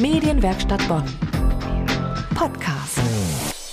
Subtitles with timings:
[0.00, 1.02] Medienwerkstatt Bonn.
[2.32, 3.00] Podcast.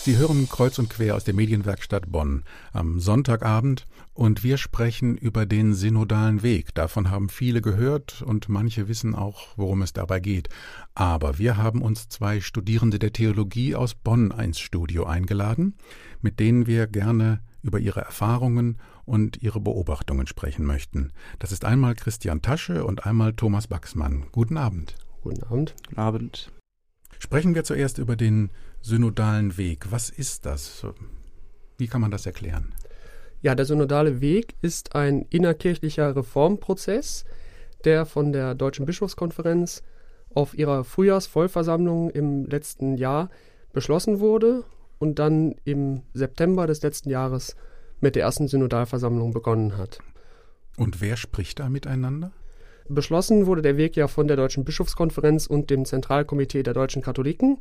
[0.01, 2.43] Sie hören kreuz und quer aus der Medienwerkstatt Bonn
[2.73, 3.85] am Sonntagabend
[4.15, 6.73] und wir sprechen über den synodalen Weg.
[6.73, 10.49] Davon haben viele gehört und manche wissen auch, worum es dabei geht.
[10.95, 15.75] Aber wir haben uns zwei Studierende der Theologie aus Bonn ins Studio eingeladen,
[16.21, 21.11] mit denen wir gerne über ihre Erfahrungen und ihre Beobachtungen sprechen möchten.
[21.37, 24.25] Das ist einmal Christian Tasche und einmal Thomas Baxmann.
[24.31, 24.95] Guten Abend.
[25.25, 25.73] Guten Abend.
[25.87, 26.51] Guten Abend.
[27.17, 29.91] Sprechen wir zuerst über den synodalen Weg.
[29.91, 30.85] Was ist das?
[31.79, 32.75] Wie kann man das erklären?
[33.41, 37.25] Ja, der synodale Weg ist ein innerkirchlicher Reformprozess,
[37.85, 39.81] der von der Deutschen Bischofskonferenz
[40.35, 43.31] auf ihrer Frühjahrsvollversammlung im letzten Jahr
[43.73, 44.63] beschlossen wurde
[44.99, 47.55] und dann im September des letzten Jahres
[47.99, 49.97] mit der ersten Synodalversammlung begonnen hat.
[50.77, 52.31] Und wer spricht da miteinander?
[52.87, 57.57] Beschlossen wurde der Weg ja von der Deutschen Bischofskonferenz und dem Zentralkomitee der deutschen Katholiken.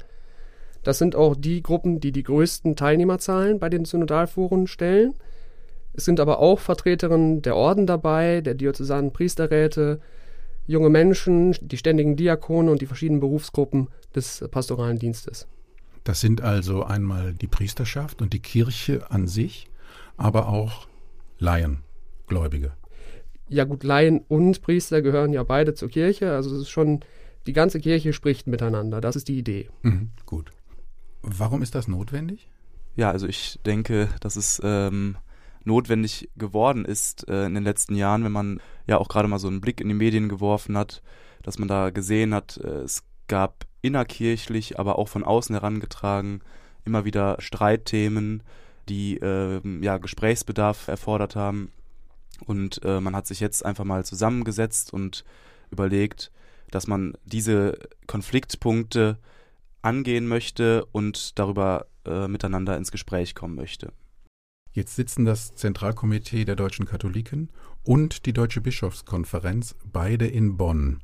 [0.83, 5.15] Das sind auch die Gruppen, die die größten Teilnehmerzahlen bei den Synodalforen stellen.
[5.95, 10.01] Es sind aber auch Vertreterinnen der Orden dabei, der diözesanen Priesterräte,
[10.67, 15.47] junge Menschen, die ständigen Diakone und die verschiedenen Berufsgruppen des pastoralen Dienstes.
[16.05, 19.69] Das sind also einmal die Priesterschaft und die Kirche an sich,
[20.19, 20.87] aber auch
[21.39, 21.79] Laien,
[22.27, 22.73] Gläubige
[23.49, 26.33] ja gut, Laien und Priester gehören ja beide zur Kirche.
[26.33, 27.01] Also es ist schon,
[27.47, 29.01] die ganze Kirche spricht miteinander.
[29.01, 29.69] Das ist die Idee.
[29.83, 30.51] Mhm, gut.
[31.23, 32.49] Warum ist das notwendig?
[32.97, 35.17] Ja, also ich denke, dass es ähm,
[35.65, 39.49] notwendig geworden ist äh, in den letzten Jahren, wenn man ja auch gerade mal so
[39.49, 41.03] einen Blick in die Medien geworfen hat,
[41.43, 46.43] dass man da gesehen hat, äh, es gab innerkirchlich, aber auch von außen herangetragen
[46.85, 48.43] immer wieder Streitthemen,
[48.89, 51.73] die äh, ja Gesprächsbedarf erfordert haben.
[52.47, 55.25] Und äh, man hat sich jetzt einfach mal zusammengesetzt und
[55.71, 56.31] überlegt,
[56.71, 59.19] dass man diese Konfliktpunkte
[59.83, 63.93] angehen möchte und darüber äh, miteinander ins Gespräch kommen möchte.
[64.73, 67.51] Jetzt sitzen das Zentralkomitee der deutschen Katholiken
[67.85, 71.01] und die Deutsche Bischofskonferenz beide in Bonn.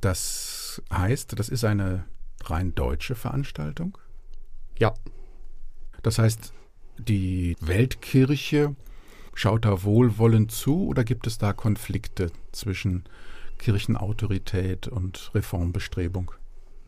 [0.00, 2.06] Das heißt, das ist eine
[2.44, 3.98] rein deutsche Veranstaltung?
[4.78, 4.94] Ja.
[6.02, 6.52] Das heißt,
[6.98, 8.74] die Weltkirche
[9.38, 13.04] Schaut da wohlwollend zu oder gibt es da Konflikte zwischen
[13.58, 16.32] Kirchenautorität und Reformbestrebung?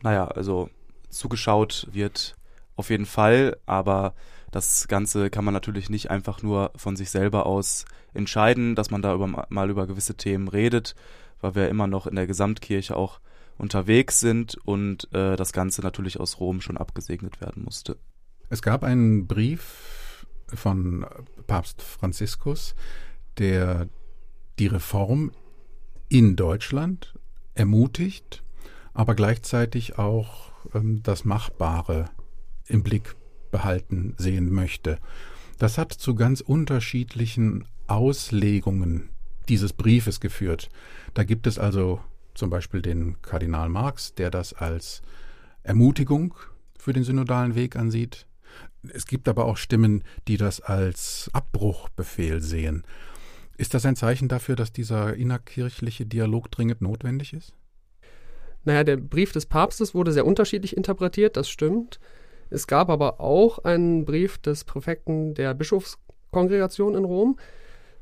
[0.01, 0.71] Naja, also
[1.11, 2.35] zugeschaut wird
[2.75, 4.15] auf jeden Fall, aber
[4.49, 9.03] das Ganze kann man natürlich nicht einfach nur von sich selber aus entscheiden, dass man
[9.03, 10.95] da über, mal über gewisse Themen redet,
[11.41, 13.19] weil wir immer noch in der Gesamtkirche auch
[13.59, 17.97] unterwegs sind und äh, das Ganze natürlich aus Rom schon abgesegnet werden musste.
[18.49, 20.08] Es gab einen Brief
[20.53, 21.05] von
[21.47, 22.75] Papst Franziskus,
[23.37, 23.87] der
[24.57, 25.31] die Reform
[26.09, 27.13] in Deutschland
[27.55, 28.43] ermutigt,
[28.93, 32.05] aber gleichzeitig auch ähm, das Machbare
[32.65, 33.15] im Blick
[33.51, 34.99] behalten sehen möchte.
[35.57, 39.09] Das hat zu ganz unterschiedlichen Auslegungen
[39.49, 40.69] dieses Briefes geführt.
[41.13, 41.99] Da gibt es also
[42.33, 45.01] zum Beispiel den Kardinal Marx, der das als
[45.63, 46.35] Ermutigung
[46.77, 48.25] für den synodalen Weg ansieht.
[48.93, 52.83] Es gibt aber auch Stimmen, die das als Abbruchbefehl sehen.
[53.57, 57.53] Ist das ein Zeichen dafür, dass dieser innerkirchliche Dialog dringend notwendig ist?
[58.63, 61.99] Naja, der Brief des Papstes wurde sehr unterschiedlich interpretiert, das stimmt.
[62.49, 67.37] Es gab aber auch einen Brief des Präfekten der Bischofskongregation in Rom,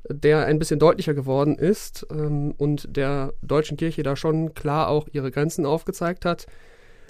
[0.09, 5.07] der ein bisschen deutlicher geworden ist ähm, und der deutschen Kirche da schon klar auch
[5.11, 6.45] ihre Grenzen aufgezeigt hat.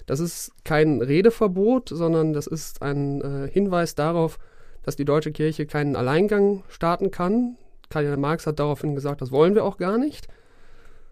[0.07, 4.39] Das ist kein Redeverbot, sondern das ist ein äh, Hinweis darauf,
[4.81, 7.57] dass die deutsche Kirche keinen Alleingang starten kann.
[7.89, 10.27] Kardinal Marx hat daraufhin gesagt, das wollen wir auch gar nicht.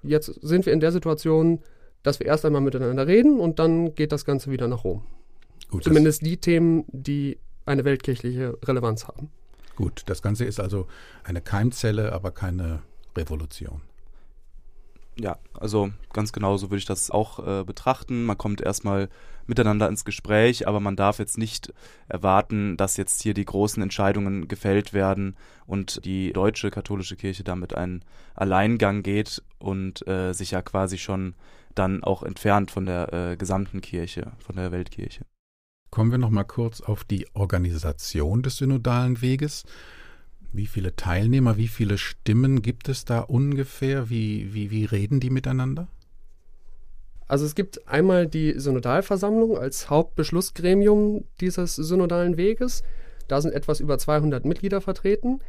[0.01, 1.59] Jetzt sind wir in der Situation,
[2.03, 5.03] dass wir erst einmal miteinander reden und dann geht das Ganze wieder nach Rom.
[5.69, 9.29] Gut, Zumindest die Themen, die eine weltkirchliche Relevanz haben.
[9.75, 10.88] Gut, das Ganze ist also
[11.25, 12.81] eine Keimzelle, aber keine
[13.17, 13.81] Revolution
[15.19, 18.25] ja, also ganz genau so würde ich das auch äh, betrachten.
[18.25, 19.09] Man kommt erstmal
[19.47, 21.73] miteinander ins Gespräch, aber man darf jetzt nicht
[22.07, 25.35] erwarten, dass jetzt hier die großen Entscheidungen gefällt werden
[25.66, 28.03] und die deutsche katholische Kirche damit einen
[28.34, 31.35] Alleingang geht und äh, sich ja quasi schon
[31.75, 35.25] dann auch entfernt von der äh, gesamten Kirche, von der Weltkirche.
[35.91, 39.63] Kommen wir noch mal kurz auf die Organisation des synodalen Weges.
[40.55, 44.09] Wie viele Teilnehmer, wie viele Stimmen gibt es da ungefähr?
[44.09, 45.87] Wie, wie, wie reden die miteinander?
[47.28, 52.84] Also es gibt einmal die Synodalversammlung als Hauptbeschlussgremium dieses synodalen Weges.
[53.28, 55.40] Da sind etwas über 200 Mitglieder vertreten.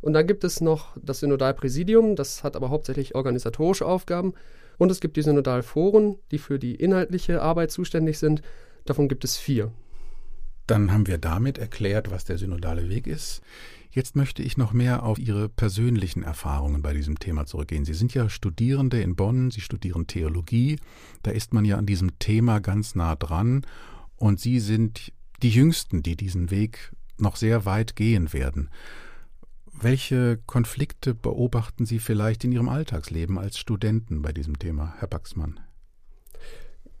[0.00, 4.32] Und dann gibt es noch das Synodalpräsidium, das hat aber hauptsächlich organisatorische Aufgaben.
[4.78, 8.40] Und es gibt die Synodalforen, die für die inhaltliche Arbeit zuständig sind.
[8.86, 9.70] Davon gibt es vier.
[10.66, 13.42] Dann haben wir damit erklärt, was der synodale Weg ist.
[13.92, 17.84] Jetzt möchte ich noch mehr auf Ihre persönlichen Erfahrungen bei diesem Thema zurückgehen.
[17.84, 20.78] Sie sind ja Studierende in Bonn, Sie studieren Theologie,
[21.24, 23.66] da ist man ja an diesem Thema ganz nah dran
[24.14, 28.70] und Sie sind die Jüngsten, die diesen Weg noch sehr weit gehen werden.
[29.72, 35.58] Welche Konflikte beobachten Sie vielleicht in Ihrem Alltagsleben als Studenten bei diesem Thema, Herr Baxmann?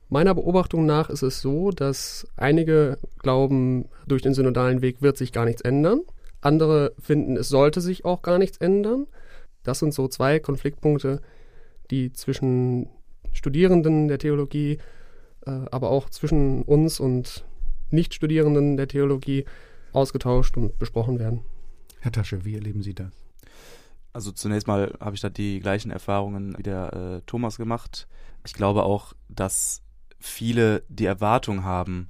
[0.08, 5.30] Meiner Beobachtung nach ist es so, dass einige glauben, durch den synodalen Weg wird sich
[5.30, 6.00] gar nichts ändern.
[6.40, 9.06] Andere finden, es sollte sich auch gar nichts ändern.
[9.62, 11.20] Das sind so zwei Konfliktpunkte,
[11.90, 12.88] die zwischen
[13.32, 14.78] Studierenden der Theologie,
[15.46, 17.44] äh, aber auch zwischen uns und
[17.90, 19.44] Nichtstudierenden der Theologie
[19.92, 21.44] ausgetauscht und besprochen werden.
[22.00, 23.12] Herr Tasche, wie erleben Sie das?
[24.12, 28.08] Also zunächst mal habe ich da die gleichen Erfahrungen wie der äh, Thomas gemacht.
[28.46, 29.82] Ich glaube auch, dass
[30.18, 32.08] viele die Erwartung haben,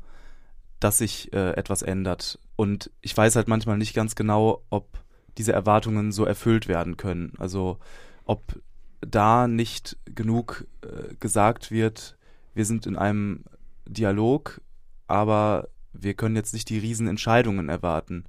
[0.78, 2.38] dass sich äh, etwas ändert.
[2.60, 5.02] Und ich weiß halt manchmal nicht ganz genau, ob
[5.38, 7.32] diese Erwartungen so erfüllt werden können.
[7.38, 7.78] Also
[8.26, 8.60] ob
[9.00, 12.18] da nicht genug äh, gesagt wird,
[12.52, 13.44] wir sind in einem
[13.86, 14.60] Dialog,
[15.06, 18.26] aber wir können jetzt nicht die Riesenentscheidungen erwarten.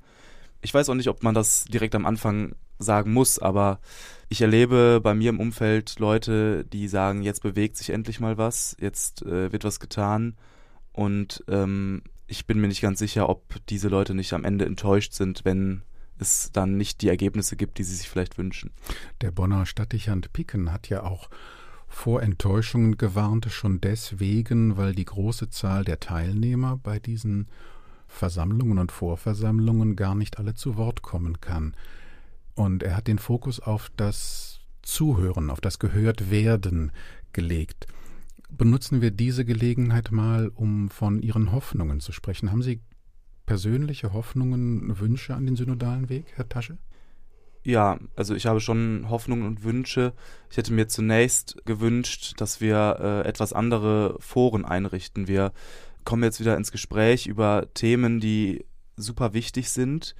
[0.62, 3.82] Ich weiß auch nicht, ob man das direkt am Anfang sagen muss, aber
[4.30, 8.78] ich erlebe bei mir im Umfeld Leute, die sagen, jetzt bewegt sich endlich mal was,
[8.80, 10.38] jetzt äh, wird was getan
[10.94, 15.12] und ähm, ich bin mir nicht ganz sicher, ob diese Leute nicht am Ende enttäuscht
[15.14, 15.82] sind, wenn
[16.18, 18.72] es dann nicht die Ergebnisse gibt, die sie sich vielleicht wünschen.
[19.20, 21.30] Der Bonner Stadtdichand Picken hat ja auch
[21.90, 27.50] vor Enttäuschungen gewarnt, schon deswegen, weil die große Zahl der Teilnehmer bei diesen
[28.08, 31.76] Versammlungen und Vorversammlungen gar nicht alle zu Wort kommen kann.
[32.56, 36.94] Und er hat den Fokus auf das Zuhören, auf das Gehörtwerden
[37.34, 37.88] gelegt.
[38.52, 42.52] Benutzen wir diese Gelegenheit mal, um von Ihren Hoffnungen zu sprechen.
[42.52, 42.82] Haben Sie
[43.46, 46.78] persönliche Hoffnungen, Wünsche an den synodalen Weg, Herr Tasche?
[47.64, 50.14] Ja, also ich habe schon Hoffnungen und Wünsche.
[50.50, 55.28] Ich hätte mir zunächst gewünscht, dass wir äh, etwas andere Foren einrichten.
[55.28, 55.54] Wir
[56.04, 58.66] kommen jetzt wieder ins Gespräch über Themen, die
[58.98, 60.16] super wichtig sind,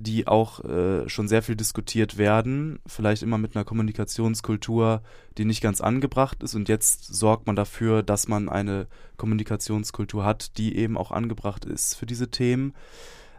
[0.00, 5.02] die auch äh, schon sehr viel diskutiert werden, vielleicht immer mit einer Kommunikationskultur,
[5.36, 6.54] die nicht ganz angebracht ist.
[6.54, 8.86] Und jetzt sorgt man dafür, dass man eine
[9.16, 12.74] Kommunikationskultur hat, die eben auch angebracht ist für diese Themen.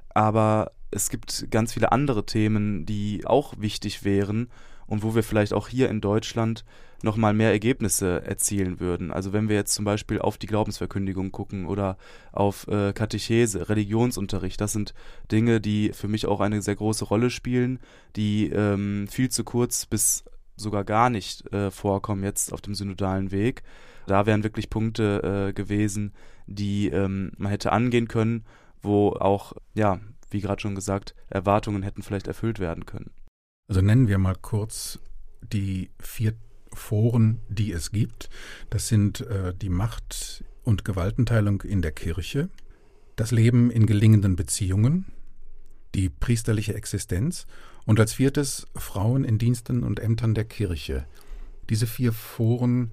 [0.09, 4.49] Aber es gibt ganz viele andere Themen, die auch wichtig wären
[4.85, 6.65] und wo wir vielleicht auch hier in Deutschland
[7.03, 9.11] nochmal mehr Ergebnisse erzielen würden.
[9.11, 11.97] Also wenn wir jetzt zum Beispiel auf die Glaubensverkündigung gucken oder
[12.31, 14.93] auf äh, Katechese, Religionsunterricht, das sind
[15.31, 17.79] Dinge, die für mich auch eine sehr große Rolle spielen,
[18.15, 20.23] die ähm, viel zu kurz bis
[20.55, 23.63] sogar gar nicht äh, vorkommen jetzt auf dem synodalen Weg.
[24.07, 26.13] Da wären wirklich Punkte äh, gewesen,
[26.47, 28.43] die ähm, man hätte angehen können,
[28.81, 29.99] wo auch, ja,
[30.31, 33.11] wie gerade schon gesagt, Erwartungen hätten vielleicht erfüllt werden können.
[33.67, 34.99] Also nennen wir mal kurz
[35.41, 36.33] die vier
[36.73, 38.29] Foren, die es gibt.
[38.69, 42.49] Das sind äh, die Macht- und Gewaltenteilung in der Kirche,
[43.15, 45.05] das Leben in gelingenden Beziehungen,
[45.95, 47.47] die priesterliche Existenz
[47.85, 51.05] und als viertes Frauen in Diensten und Ämtern der Kirche.
[51.69, 52.91] Diese vier Foren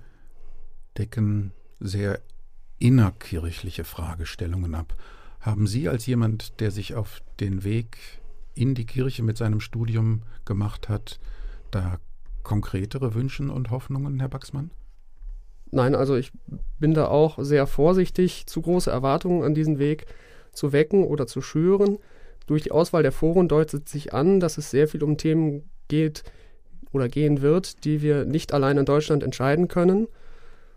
[0.96, 2.20] decken sehr
[2.78, 4.96] innerkirchliche Fragestellungen ab.
[5.40, 7.98] Haben Sie als jemand, der sich auf den Weg
[8.54, 11.20] in die Kirche mit seinem Studium gemacht hat,
[11.70, 12.00] da
[12.46, 14.70] konkretere Wünsche und Hoffnungen, Herr Baxmann?
[15.72, 16.30] Nein, also ich
[16.78, 20.06] bin da auch sehr vorsichtig, zu große Erwartungen an diesen Weg
[20.52, 21.98] zu wecken oder zu schüren.
[22.46, 26.22] Durch die Auswahl der Foren deutet sich an, dass es sehr viel um Themen geht
[26.92, 30.06] oder gehen wird, die wir nicht allein in Deutschland entscheiden können.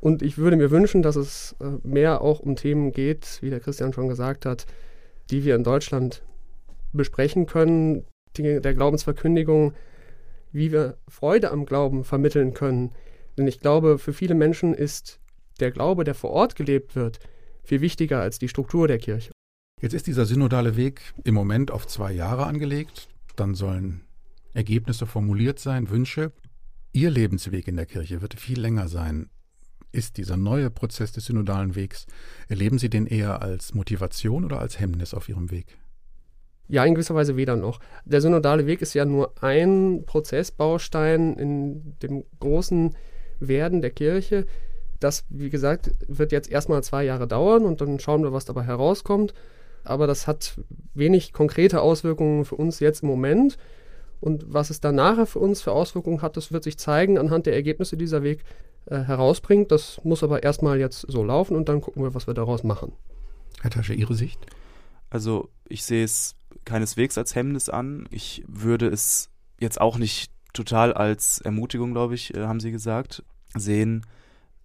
[0.01, 3.59] Und ich würde mir wünschen, dass es äh, mehr auch um Themen geht, wie der
[3.59, 4.65] Christian schon gesagt hat,
[5.29, 6.23] die wir in Deutschland
[6.93, 9.73] besprechen können, Dinge der Glaubensverkündigung,
[10.51, 12.91] wie wir Freude am Glauben vermitteln können.
[13.37, 15.19] Denn ich glaube, für viele Menschen ist
[15.59, 17.19] der Glaube, der vor Ort gelebt wird,
[17.63, 19.31] viel wichtiger als die Struktur der Kirche.
[19.81, 23.07] Jetzt ist dieser synodale Weg im Moment auf zwei Jahre angelegt.
[23.35, 24.01] Dann sollen
[24.53, 26.33] Ergebnisse formuliert sein, Wünsche.
[26.91, 29.29] Ihr Lebensweg in der Kirche wird viel länger sein.
[29.91, 32.05] Ist dieser neue Prozess des synodalen Wegs,
[32.47, 35.77] erleben Sie den eher als Motivation oder als Hemmnis auf Ihrem Weg?
[36.69, 37.79] Ja, in gewisser Weise weder noch.
[38.05, 42.95] Der synodale Weg ist ja nur ein Prozessbaustein in dem großen
[43.39, 44.45] Werden der Kirche.
[44.99, 48.63] Das, wie gesagt, wird jetzt erstmal zwei Jahre dauern und dann schauen wir, was dabei
[48.63, 49.33] herauskommt.
[49.83, 50.59] Aber das hat
[50.93, 53.57] wenig konkrete Auswirkungen für uns jetzt im Moment.
[54.19, 57.45] Und was es dann nachher für uns für Auswirkungen hat, das wird sich zeigen anhand
[57.45, 58.43] der Ergebnisse dieser Weg,
[58.85, 59.71] äh, herausbringt.
[59.71, 62.91] Das muss aber erstmal jetzt so laufen und dann gucken wir, was wir daraus machen.
[63.61, 64.39] Herr Tasche, Ihre Sicht?
[65.09, 66.35] Also ich sehe es
[66.65, 68.07] keineswegs als Hemmnis an.
[68.11, 69.29] Ich würde es
[69.59, 73.23] jetzt auch nicht total als Ermutigung, glaube ich, äh, haben Sie gesagt,
[73.55, 74.05] sehen.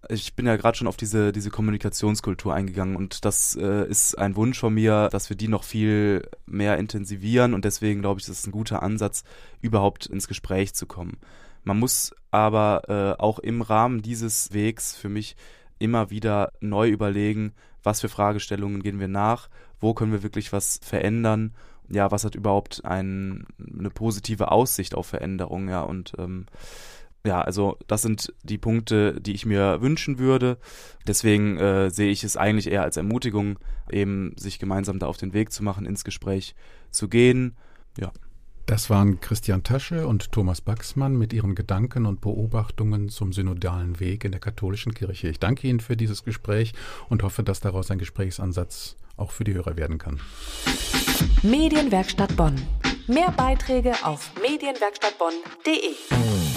[0.07, 4.35] Ich bin ja gerade schon auf diese, diese Kommunikationskultur eingegangen und das äh, ist ein
[4.35, 8.39] Wunsch von mir, dass wir die noch viel mehr intensivieren und deswegen glaube ich, das
[8.39, 9.23] ist ein guter Ansatz,
[9.61, 11.17] überhaupt ins Gespräch zu kommen.
[11.63, 15.35] Man muss aber äh, auch im Rahmen dieses Wegs für mich
[15.79, 19.49] immer wieder neu überlegen, was für Fragestellungen gehen wir nach,
[19.79, 21.55] wo können wir wirklich was verändern
[21.89, 23.45] ja, was hat überhaupt ein,
[23.77, 26.45] eine positive Aussicht auf Veränderung, ja, und ähm,
[27.25, 30.59] ja, also das sind die Punkte, die ich mir wünschen würde.
[31.07, 33.57] Deswegen äh, sehe ich es eigentlich eher als Ermutigung,
[33.89, 36.55] eben sich gemeinsam da auf den Weg zu machen, ins Gespräch
[36.91, 37.57] zu gehen.
[37.99, 38.11] Ja.
[38.65, 44.25] Das waren Christian Tasche und Thomas Baxmann mit ihren Gedanken und Beobachtungen zum synodalen Weg
[44.25, 45.27] in der katholischen Kirche.
[45.27, 46.73] Ich danke Ihnen für dieses Gespräch
[47.07, 50.19] und hoffe, dass daraus ein Gesprächsansatz auch für die Hörer werden kann.
[51.43, 52.55] Medienwerkstatt Bonn.
[53.07, 56.54] Mehr Beiträge auf medienwerkstattbonn.de.